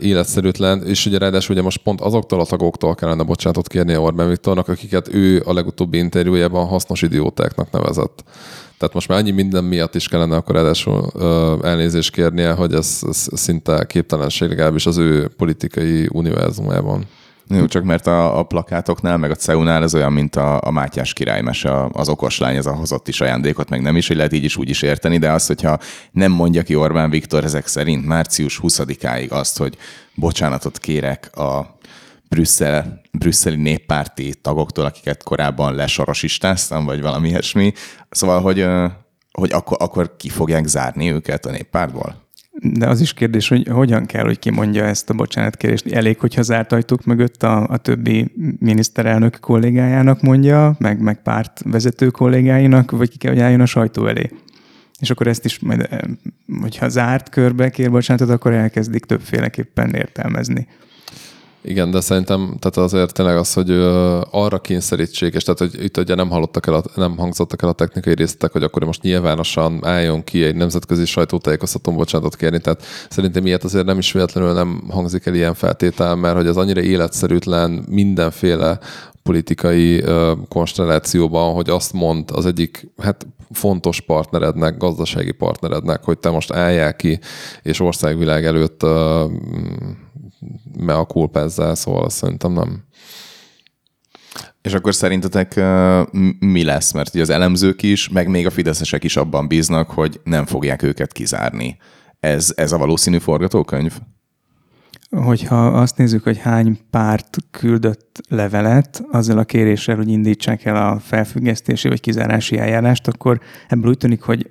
[0.00, 4.28] életszerűtlen, és ugye ráadásul ugye most pont azoktól a tagoktól kellene bocsánatot kérni a Orbán
[4.28, 8.24] Viktornak, akiket ő a legutóbbi interjújában hasznos idiótáknak nevezett.
[8.78, 11.10] Tehát most már annyi minden miatt is kellene akkor ráadásul
[11.62, 17.06] elnézést kérnie, hogy ez, ez szinte képtelenség legalábbis az ő politikai univerzumában.
[17.48, 21.12] Jó, csak mert a, a plakátoknál, meg a CEU-nál ez olyan, mint a, a Mátyás
[21.12, 24.56] királymese, az okoslány, ez a hozott is ajándékot, meg nem is, hogy lehet így is
[24.56, 25.78] úgy is érteni, de az, hogyha
[26.10, 29.76] nem mondja ki Orbán Viktor ezek szerint március 20-áig azt, hogy
[30.14, 31.78] bocsánatot kérek a
[32.28, 37.72] Brüsszel, brüsszeli néppárti tagoktól, akiket korábban lesorosistáztam, vagy valami ilyesmi.
[38.10, 38.66] Szóval, hogy,
[39.32, 42.25] hogy akkor, akkor ki fogják zárni őket a néppártból?
[42.62, 45.86] De az is kérdés, hogy hogyan kell, hogy kimondja ezt a bocsánatkérést.
[45.86, 52.10] Elég, hogyha zárt ajtók mögött a, a többi miniszterelnök kollégájának mondja, meg, meg párt vezető
[52.10, 54.30] kollégáinak, vagy ki kell, hogy álljon a sajtó elé.
[55.00, 55.88] És akkor ezt is majd,
[56.60, 60.66] hogyha zárt körbe kér bocsánatot, akkor elkezdik többféleképpen értelmezni.
[61.68, 63.70] Igen, de szerintem tehát azért tényleg az, hogy
[64.30, 67.72] arra kényszerítsék, és tehát hogy itt ugye nem, hallottak el a, nem hangzottak el a
[67.72, 73.46] technikai részletek, hogy akkor most nyilvánosan álljon ki egy nemzetközi sajtótájékoztatón bocsánatot kérni, tehát szerintem
[73.46, 77.84] ilyet azért nem is véletlenül nem hangzik el ilyen feltétel, mert hogy az annyira életszerűtlen
[77.88, 78.78] mindenféle
[79.22, 80.04] politikai
[80.48, 86.96] konstellációban, hogy azt mond az egyik hát fontos partnerednek, gazdasági partnerednek, hogy te most álljál
[86.96, 87.18] ki,
[87.62, 88.82] és országvilág előtt
[90.40, 92.84] uh, mea culpa szóval azt szerintem nem.
[94.62, 95.60] És akkor szerintetek
[96.38, 96.92] mi lesz?
[96.92, 100.82] Mert ugye az elemzők is, meg még a fideszesek is abban bíznak, hogy nem fogják
[100.82, 101.76] őket kizárni.
[102.20, 103.98] Ez, ez a valószínű forgatókönyv?
[105.10, 110.98] Hogyha azt nézzük, hogy hány párt küldött levelet azzal a kéréssel, hogy indítsák el a
[110.98, 114.50] felfüggesztési vagy kizárási eljárást, akkor ebből úgy tűnik, hogy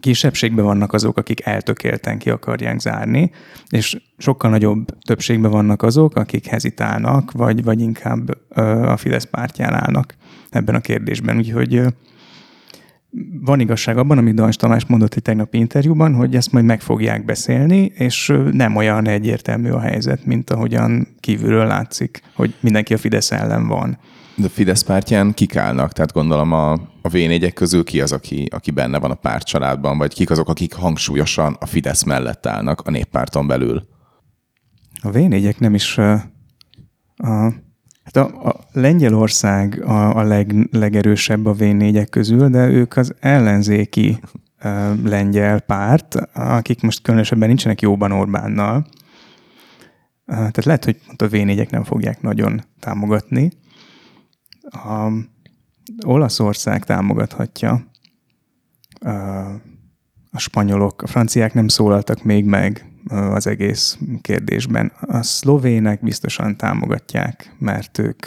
[0.00, 3.30] kisebbségben vannak azok, akik eltökélten ki akarják zárni,
[3.68, 8.30] és sokkal nagyobb többségben vannak azok, akik hezitálnak, vagy, vagy inkább
[8.86, 10.14] a Fidesz pártján állnak
[10.50, 11.36] ebben a kérdésben.
[11.36, 11.82] Úgyhogy
[13.40, 17.24] van igazság abban, amit Dans Tamás mondott egy tegnapi interjúban, hogy ezt majd meg fogják
[17.24, 23.32] beszélni, és nem olyan egyértelmű a helyzet, mint ahogyan kívülről látszik, hogy mindenki a Fidesz
[23.32, 23.98] ellen van.
[24.36, 25.92] De Fidesz pártján kik állnak?
[25.92, 26.72] Tehát gondolom a,
[27.02, 27.16] a v
[27.54, 31.66] közül ki az, aki, aki benne van a pártcsaládban, vagy kik azok, akik hangsúlyosan a
[31.66, 33.88] Fidesz mellett állnak a néppárton belül?
[35.02, 35.18] A v
[35.58, 37.52] nem is a,
[38.04, 41.64] Hát a, a Lengyelország a, a leg, legerősebb a v
[42.10, 44.18] közül, de ők az ellenzéki
[44.58, 44.68] a,
[45.04, 48.86] lengyel párt, akik most különösebben nincsenek jóban Orbánnal.
[50.26, 51.36] Tehát lehet, hogy a v
[51.70, 53.50] nem fogják nagyon támogatni
[54.70, 55.10] a
[56.06, 57.86] Olaszország támogathatja,
[60.30, 64.92] a, spanyolok, a franciák nem szólaltak még meg az egész kérdésben.
[65.00, 68.26] A szlovének biztosan támogatják, mert ők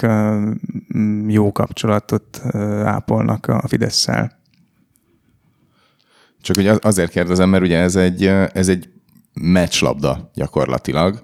[1.28, 2.42] jó kapcsolatot
[2.84, 4.38] ápolnak a Fidesz-szel.
[6.42, 8.90] Csak ugye azért kérdezem, mert ugye ez egy, ez egy
[9.34, 11.22] meccslabda gyakorlatilag,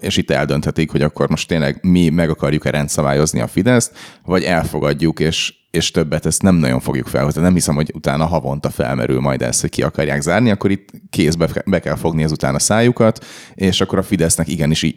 [0.00, 3.92] és itt eldönthetik, hogy akkor most tényleg mi meg akarjuk-e rendszabályozni a Fideszt,
[4.24, 7.42] vagy elfogadjuk, és, és többet ezt nem nagyon fogjuk felhozni.
[7.42, 11.48] Nem hiszem, hogy utána havonta felmerül majd ez, hogy ki akarják zárni, akkor itt kézbe
[11.66, 14.96] be kell fogni ezután a szájukat, és akkor a Fidesznek igenis így,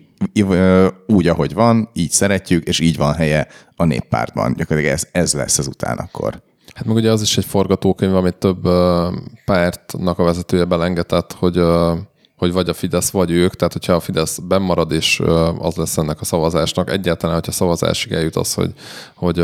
[1.07, 4.53] úgy, ahogy van, így szeretjük, és így van helye a néppártban.
[4.53, 6.41] Gyakorlatilag ez, ez lesz ezután akkor.
[6.75, 8.67] Hát meg ugye az is egy forgatókönyv, amit több
[9.45, 11.61] pártnak a vezetője belengetett, hogy
[12.37, 15.21] hogy vagy a Fidesz, vagy ők, tehát hogyha a Fidesz bemarad, és
[15.59, 18.73] az lesz ennek a szavazásnak, egyáltalán, hogyha szavazásig eljut az, hogy,
[19.15, 19.43] hogy,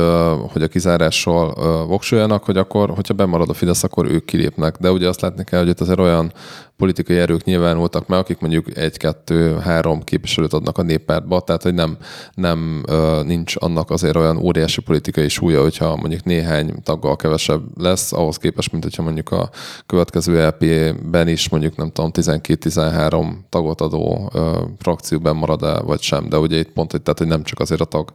[0.52, 1.54] hogy a kizárással
[1.86, 4.78] voksoljanak, hogy akkor, hogyha bemarad a Fidesz, akkor ők kilépnek.
[4.78, 6.34] De ugye azt látni kell, hogy itt azért olyan
[6.78, 11.98] politikai erők nyilvánultak meg, akik mondjuk egy-kettő-három képviselőt adnak a néppártba, tehát hogy nem,
[12.34, 12.84] nem
[13.26, 18.72] nincs annak azért olyan óriási politikai súlya, hogyha mondjuk néhány taggal kevesebb lesz, ahhoz képest,
[18.72, 19.50] mint hogyha mondjuk a
[19.86, 24.32] következő LP-ben is mondjuk nem tudom, 12-13 tagot adó
[24.80, 26.30] frakcióben marad el, vagy sem.
[26.30, 28.06] De ugye itt pont, hogy, tehát, hogy nem csak azért a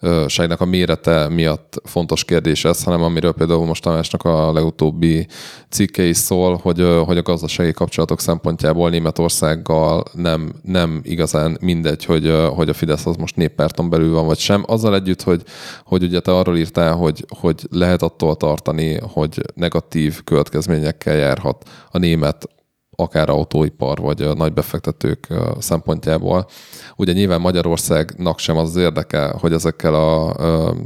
[0.00, 5.26] tagságnak a mérete miatt fontos kérdés ez, hanem amiről például most Tamásnak a legutóbbi
[5.68, 12.04] cikke is szól, hogy, hogy a gazdasági kapcsolat kapcsolatok szempontjából Németországgal nem, nem igazán mindegy,
[12.04, 14.64] hogy, hogy a Fidesz az most néppárton belül van, vagy sem.
[14.66, 15.42] Azzal együtt, hogy,
[15.84, 21.98] hogy ugye te arról írtál, hogy, hogy lehet attól tartani, hogy negatív következményekkel járhat a
[21.98, 22.48] német
[22.96, 26.46] akár autóipar, vagy nagy befektetők szempontjából.
[26.96, 30.34] Ugye nyilván Magyarországnak sem az, az érdeke, hogy ezekkel a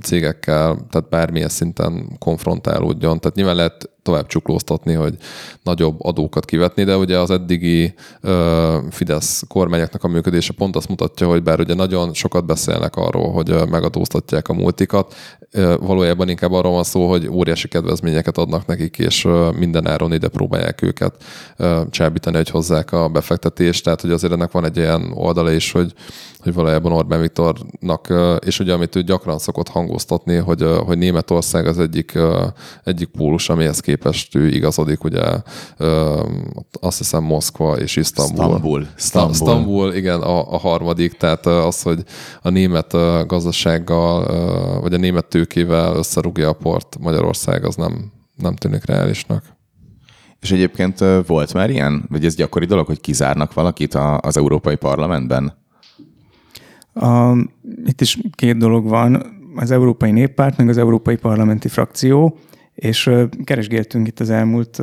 [0.02, 3.20] cégekkel, tehát bármilyen szinten konfrontálódjon.
[3.20, 5.14] Tehát nyilván lehet tovább csuklóztatni, hogy
[5.62, 11.26] nagyobb adókat kivetni, de ugye az eddigi ö, Fidesz kormányoknak a működése pont azt mutatja,
[11.26, 15.14] hogy bár ugye nagyon sokat beszélnek arról, hogy megadóztatják a multikat,
[15.50, 20.12] ö, valójában inkább arról van szó, hogy óriási kedvezményeket adnak nekik, és ö, minden áron
[20.12, 21.24] ide próbálják őket
[21.56, 25.72] ö, csábítani, hogy hozzák a befektetést, tehát hogy azért ennek van egy ilyen oldala is,
[25.72, 25.92] hogy
[26.44, 28.12] hogy valójában Orbán Viktornak,
[28.46, 32.18] és ugye amit ő gyakran szokott hangoztatni, hogy, hogy Németország az egyik,
[32.84, 35.22] egyik pólus, amihez képest ő igazodik, ugye
[36.80, 38.44] azt hiszem Moszkva és Isztambul.
[38.44, 38.86] Isztambul.
[38.96, 39.32] Isztambul.
[39.32, 42.04] Isztambul, igen, a, a harmadik, tehát az, hogy
[42.42, 42.92] a német
[43.26, 49.44] gazdasággal, vagy a német tőkével összerúgja a port Magyarország, az nem, nem tűnik reálisnak.
[50.40, 52.04] És egyébként volt már ilyen?
[52.08, 55.62] Vagy ez gyakori dolog, hogy kizárnak valakit az Európai Parlamentben?
[56.94, 57.36] A,
[57.84, 59.22] itt is két dolog van,
[59.56, 62.38] az Európai Néppárt, meg az Európai Parlamenti Frakció,
[62.74, 63.10] és
[63.44, 64.82] keresgéltünk itt az elmúlt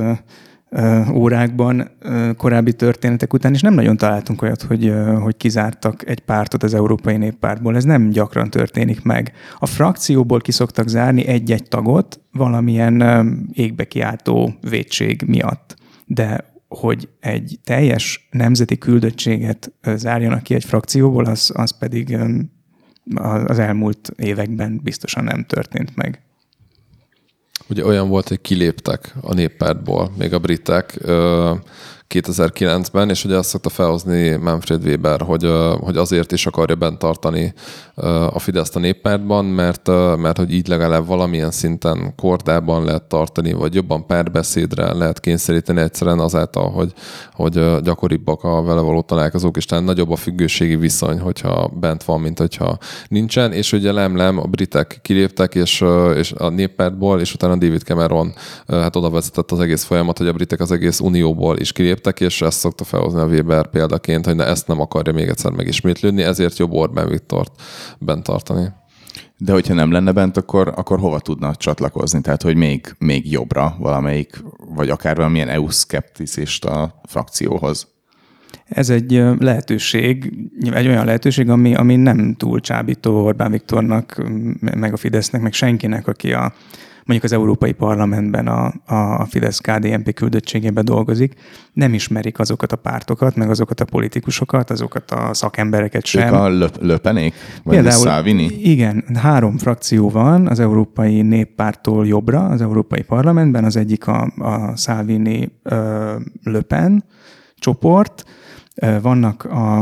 [1.13, 1.91] órákban
[2.37, 7.17] korábbi történetek után, és nem nagyon találtunk olyat, hogy, hogy kizártak egy pártot az Európai
[7.17, 7.75] Néppártból.
[7.75, 9.31] Ez nem gyakran történik meg.
[9.59, 13.03] A frakcióból kiszoktak zárni egy-egy tagot valamilyen
[13.53, 15.75] égbe kiáltó védség miatt.
[16.05, 22.17] De hogy egy teljes nemzeti küldöttséget zárjanak ki egy frakcióból, az, az pedig
[23.15, 26.21] az elmúlt években biztosan nem történt meg.
[27.69, 30.99] Ugye olyan volt, hogy kiléptek a néppártból, még a britek,
[32.11, 37.53] 2009-ben, és ugye azt szokta felhozni Manfred Weber, hogy, hogy azért is akarja bent tartani
[38.33, 43.75] a Fideszt a néppártban, mert, mert hogy így legalább valamilyen szinten kordában lehet tartani, vagy
[43.75, 46.93] jobban párbeszédre lehet kényszeríteni egyszerűen azáltal, hogy,
[47.33, 52.19] hogy gyakoribbak a vele való találkozók, és talán nagyobb a függőségi viszony, hogyha bent van,
[52.19, 55.83] mint hogyha nincsen, és ugye lemlem a britek kiléptek, és,
[56.15, 58.33] és a néppártból, és utána David Cameron
[58.67, 62.41] hát oda vezetett az egész folyamat, hogy a britek az egész unióból is kiléptek, és
[62.41, 66.57] ezt szokta felhozni a Weber példaként, hogy ne, ezt nem akarja még egyszer megismétlődni, ezért
[66.57, 67.61] jobb Orbán Viktort
[67.99, 68.67] bent tartani.
[69.37, 72.21] De hogyha nem lenne bent, akkor, akkor hova tudna csatlakozni?
[72.21, 74.43] Tehát, hogy még, még jobbra valamelyik,
[74.75, 77.87] vagy akár valamilyen EU-szkepticista frakcióhoz?
[78.65, 80.33] Ez egy lehetőség,
[80.71, 84.23] egy olyan lehetőség, ami, ami nem túl csábító Orbán Viktornak,
[84.59, 86.53] meg a Fidesznek, meg senkinek, aki a,
[87.05, 91.33] mondjuk az Európai Parlamentben a, a Fidesz KDNP küldöttségében dolgozik,
[91.73, 96.27] nem ismerik azokat a pártokat, meg azokat a politikusokat, azokat a szakembereket sem.
[96.27, 97.33] Ők a löp- löpenék?
[97.63, 98.45] Vagy Például, Szávini?
[98.61, 104.75] Igen, három frakció van az Európai Néppártól jobbra, az Európai Parlamentben, az egyik a, a
[104.75, 105.51] Szávini
[106.43, 107.03] Löpen
[107.55, 108.25] csoport,
[109.01, 109.79] vannak a,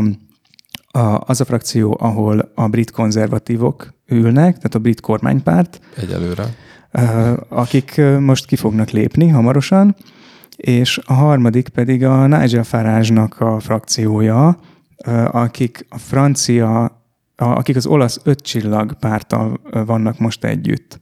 [0.91, 5.79] a, az a frakció, ahol a brit konzervatívok ülnek, tehát a brit kormánypárt.
[5.95, 6.43] Egyelőre
[7.49, 9.95] akik most ki fognak lépni hamarosan,
[10.55, 14.57] és a harmadik pedig a Nigel Farage-nak a frakciója,
[15.31, 17.01] akik a francia,
[17.35, 20.99] akik az olasz öt csillag pártal vannak most együtt.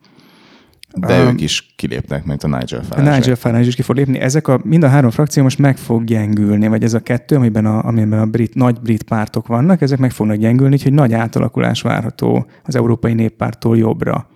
[0.93, 3.11] De um, ők is kilépnek, mint a Nigel Farage.
[3.11, 4.19] A Nigel Farage is ki fog lépni.
[4.19, 7.65] Ezek a, mind a három frakció most meg fog gyengülni, vagy ez a kettő, amiben
[7.65, 11.81] a, amiben a brit, nagy brit pártok vannak, ezek meg fognak gyengülni, úgyhogy nagy átalakulás
[11.81, 14.27] várható az Európai Néppártól jobbra.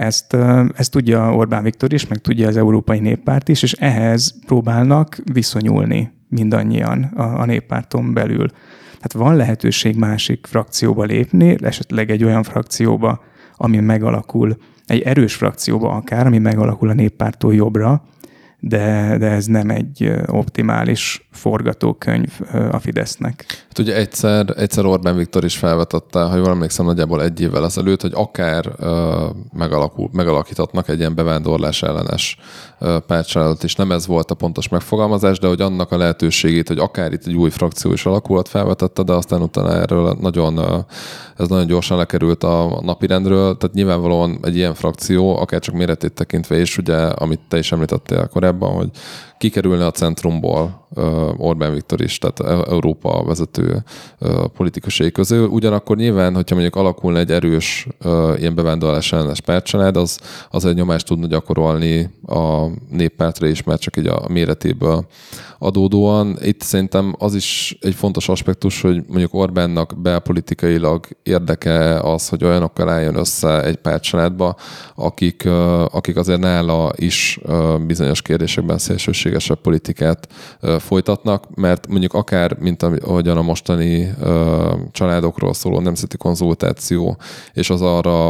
[0.00, 0.36] Ezt,
[0.74, 6.12] ezt tudja Orbán Viktor is, meg tudja az Európai Néppárt is, és ehhez próbálnak viszonyulni
[6.28, 8.48] mindannyian a, a néppárton belül.
[8.86, 13.20] Tehát van lehetőség másik frakcióba lépni, esetleg egy olyan frakcióba,
[13.56, 18.04] ami megalakul, egy erős frakcióba akár, ami megalakul a néppártól jobbra,
[18.60, 23.44] de, de ez nem egy optimális forgatókönyv a Fidesznek.
[23.68, 28.00] Hát ugye egyszer, egyszer Orbán Viktor is felvetette, ha jól emlékszem, nagyjából egy évvel ezelőtt,
[28.00, 28.86] hogy akár uh,
[29.52, 32.38] megalakul, megalakíthatnak egy ilyen bevándorlás ellenes
[33.06, 37.12] pártcsaládot, és nem ez volt a pontos megfogalmazás, de hogy annak a lehetőségét, hogy akár
[37.12, 40.84] itt egy új frakció is alakulhat, felvetette, de aztán utána erről nagyon,
[41.36, 46.56] ez nagyon gyorsan lekerült a napirendről, tehát nyilvánvalóan egy ilyen frakció, akár csak méretét tekintve,
[46.56, 48.90] és ugye, amit te is említettél korábban, hogy
[49.40, 50.86] kikerülne a centrumból
[51.36, 53.84] Orbán Viktor is, tehát e- Európa vezető
[54.56, 55.46] politikusai közül.
[55.46, 57.86] Ugyanakkor nyilván, hogyha mondjuk alakulna egy erős
[58.36, 60.18] ilyen bevándorlás ellenes pártcsalád, az,
[60.50, 65.06] az egy nyomást tudna gyakorolni a néppártra is, mert csak egy a méretéből
[65.58, 66.38] adódóan.
[66.42, 72.88] Itt szerintem az is egy fontos aspektus, hogy mondjuk Orbánnak belpolitikailag érdeke az, hogy olyanokkal
[72.88, 74.56] álljon össze egy pártcsaládba,
[74.94, 75.48] akik,
[75.90, 77.40] akik azért nála is
[77.86, 80.28] bizonyos kérdésekben szélsőség szélsőségesebb politikát
[80.78, 84.14] folytatnak, mert mondjuk akár, mint ahogyan a mostani
[84.92, 87.16] családokról szóló nemzeti konzultáció
[87.52, 88.28] és az arra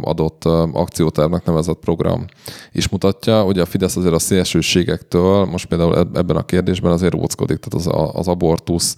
[0.00, 2.24] adott akciótervnek nevezett program
[2.72, 7.58] is mutatja, hogy a Fidesz azért a szélsőségektől, most például ebben a kérdésben azért óckodik,
[7.58, 8.96] tehát az, az abortusz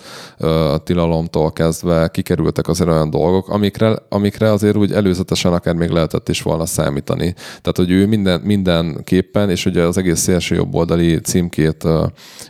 [0.84, 6.42] tilalomtól kezdve kikerültek azért olyan dolgok, amikre, amikre azért úgy előzetesen akár még lehetett is
[6.42, 7.34] volna számítani.
[7.34, 11.87] Tehát, hogy ő minden, mindenképpen, és ugye az egész szélső jobboldali címkét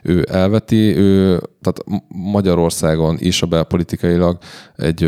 [0.02, 4.38] ő elveti, ő tehát Magyarországon is a belpolitikailag
[4.76, 4.98] egy,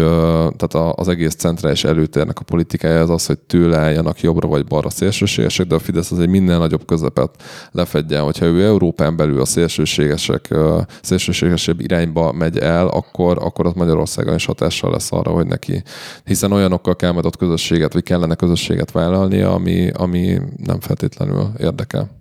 [0.57, 4.91] tehát az egész centrális előtérnek a politikája az az, hogy tőle álljanak jobbra vagy balra
[4.91, 8.23] szélsőségesek, de a Fidesz az egy minden nagyobb közepet lefedjen.
[8.23, 10.55] Hogyha ő Európán belül a szélsőségesek,
[11.03, 15.83] szélsőségesebb irányba megy el, akkor, akkor az Magyarországon is hatással lesz arra, hogy neki,
[16.25, 22.20] hiszen olyanokkal kell majd ott közösséget, vagy kellene közösséget vállalnia, ami, ami nem feltétlenül érdekel.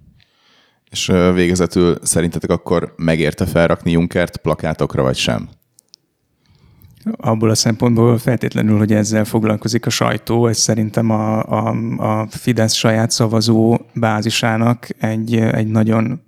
[0.90, 5.50] És végezetül szerintetek akkor megérte felrakni Junkert plakátokra, vagy sem?
[7.18, 12.74] Abból a szempontból feltétlenül, hogy ezzel foglalkozik a sajtó, ez szerintem a, a, a Fidesz
[12.74, 16.22] saját szavazó bázisának egy, egy nagyon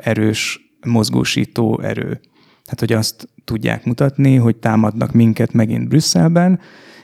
[0.00, 2.20] erős mozgósító erő.
[2.64, 6.60] Tehát, hogy azt tudják mutatni, hogy támadnak minket megint Brüsszelben,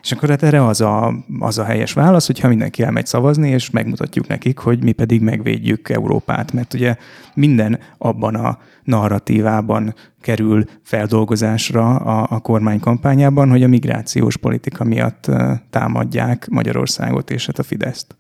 [0.07, 3.71] és akkor hát erre az a, az a helyes válasz, hogyha mindenki elmegy szavazni, és
[3.71, 6.53] megmutatjuk nekik, hogy mi pedig megvédjük Európát.
[6.53, 6.97] Mert ugye
[7.35, 15.31] minden abban a narratívában kerül feldolgozásra a, a kormány kampányában, hogy a migrációs politika miatt
[15.71, 18.17] támadják Magyarországot és hát a Fideszt.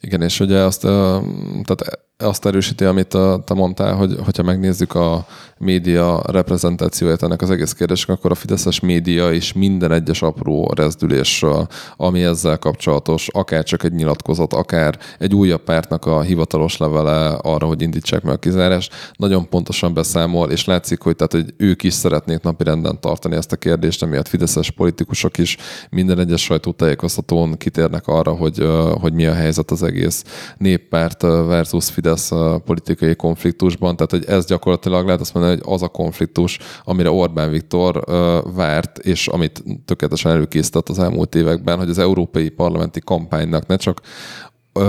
[0.00, 5.26] Igen, és ugye azt, tehát azt erősíti, amit te mondtál, hogy hogyha megnézzük a
[5.58, 11.66] média reprezentációját ennek az egész kérdésnek, akkor a Fideszes média is minden egyes apró rezdülésről,
[11.96, 17.66] ami ezzel kapcsolatos, akár csak egy nyilatkozat, akár egy újabb pártnak a hivatalos levele arra,
[17.66, 21.94] hogy indítsák meg a kizárást, nagyon pontosan beszámol, és látszik, hogy, tehát, hogy ők is
[21.94, 25.56] szeretnék napirenden tartani ezt a kérdést, amiatt Fideszes politikusok is
[25.90, 28.66] minden egyes sajtótájékoztatón kitérnek arra, hogy,
[29.00, 30.24] hogy mi a helyzet az egész
[30.58, 32.05] néppárt versus Fidesz
[32.64, 33.96] politikai konfliktusban.
[33.96, 38.04] Tehát, hogy ez gyakorlatilag lehet azt mondani, hogy az a konfliktus, amire Orbán Viktor
[38.54, 44.00] várt, és amit tökéletesen előkészített az elmúlt években, hogy az európai parlamenti kampánynak ne csak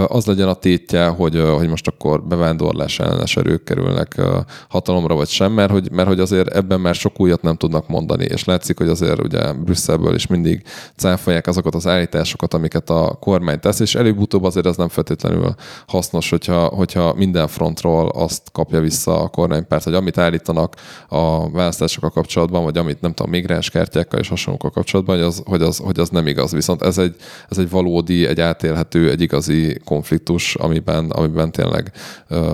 [0.08, 4.21] az legyen a tétje, hogy, hogy most akkor bevándorlás ellenes erők kerülnek
[4.69, 8.23] hatalomra, vagy sem, mert hogy, mert hogy azért ebben már sok újat nem tudnak mondani,
[8.23, 10.63] és látszik, hogy azért ugye Brüsszelből is mindig
[10.95, 15.56] cáfolják azokat az állításokat, amiket a kormány tesz, és előbb-utóbb azért ez nem feltétlenül
[15.88, 20.76] hasznos, hogyha, hogyha minden frontról azt kapja vissza a kormánypárt, hogy amit állítanak
[21.08, 25.62] a választásokkal kapcsolatban, vagy amit nem tudom, migráns kártyákkal és hasonlókkal kapcsolatban, hogy az, hogy
[25.62, 26.52] az, hogy az nem igaz.
[26.52, 27.15] Viszont ez egy,
[27.50, 31.91] ez egy valódi, egy átélhető, egy igazi konfliktus, amiben, amiben tényleg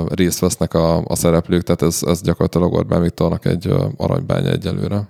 [0.08, 5.08] részt vesznek a, a szereplők, tehát ez, ez gyakorlatilag Orbán Viktornak egy aranybánya egyelőre.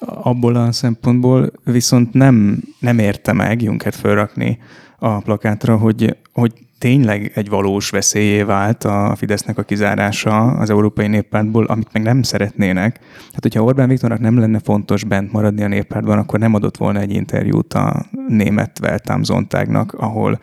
[0.00, 4.58] Abból a szempontból viszont nem, nem érte meg Junkert felrakni
[4.98, 11.06] a plakátra, hogy, hogy tényleg egy valós veszélyé vált a Fidesznek a kizárása az Európai
[11.06, 12.98] Néppártból, amit meg nem szeretnének.
[12.98, 17.00] Tehát, hogyha Orbán Viktornak nem lenne fontos bent maradni a néppártban, akkor nem adott volna
[17.00, 20.40] egy interjút a német Weltam Zontágnak, ahol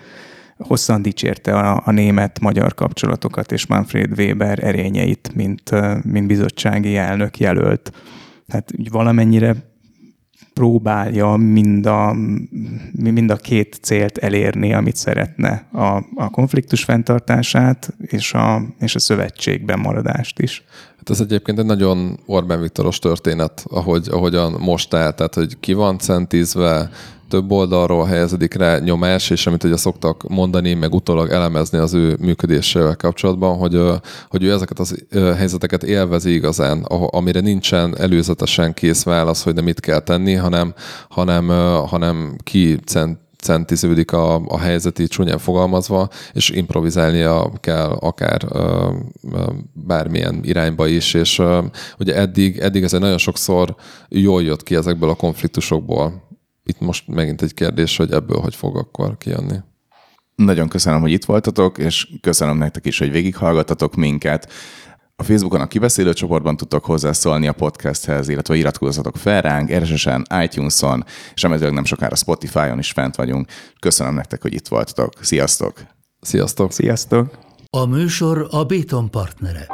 [0.57, 5.71] hosszan dicsérte a, a német-magyar kapcsolatokat és Manfred Weber erényeit, mint,
[6.03, 7.91] mint bizottsági elnök jelölt.
[8.47, 9.55] Hát valamennyire
[10.57, 12.15] próbálja mind a,
[12.91, 18.99] mind a két célt elérni, amit szeretne, a, a konfliktus fenntartását és a, és a
[18.99, 20.63] szövetségben maradást is.
[20.97, 25.73] Hát ez egyébként egy nagyon Orbán Viktoros történet, ahogy, ahogyan most áll, tehát hogy ki
[25.73, 26.89] van centízve,
[27.29, 32.17] több oldalról helyeződik rá nyomás, és amit ugye szoktak mondani, meg utólag elemezni az ő
[32.19, 33.81] működésével kapcsolatban, hogy,
[34.29, 39.79] hogy ő ezeket az helyzeteket élvezi igazán, amire nincsen előzetesen kész válasz, hogy de mit
[39.79, 40.73] kell tenni, hanem,
[41.09, 41.47] hanem,
[41.87, 48.91] hanem ki cent centiződik a, a helyzeti csúnyán fogalmazva, és improvizálnia kell akár ö,
[49.31, 51.59] ö, bármilyen irányba is, és ö,
[51.99, 53.75] ugye eddig, eddig ez egy nagyon sokszor
[54.09, 56.26] jól jött ki ezekből a konfliktusokból
[56.67, 59.57] itt most megint egy kérdés, hogy ebből hogy fog akkor kijönni.
[60.35, 64.51] Nagyon köszönöm, hogy itt voltatok, és köszönöm nektek is, hogy végighallgattatok minket.
[65.15, 71.03] A Facebookon a kibeszélő csoportban tudtok hozzászólni a podcasthez, illetve iratkozzatok fel ránk, RSS-en, iTunes-on,
[71.33, 73.49] és remélhetőleg nem sokára Spotify-on is fent vagyunk.
[73.79, 75.13] Köszönöm nektek, hogy itt voltatok.
[75.21, 75.85] Sziasztok!
[76.21, 76.71] Sziasztok!
[76.71, 77.37] Sziasztok!
[77.69, 79.67] A műsor a Béton partnere.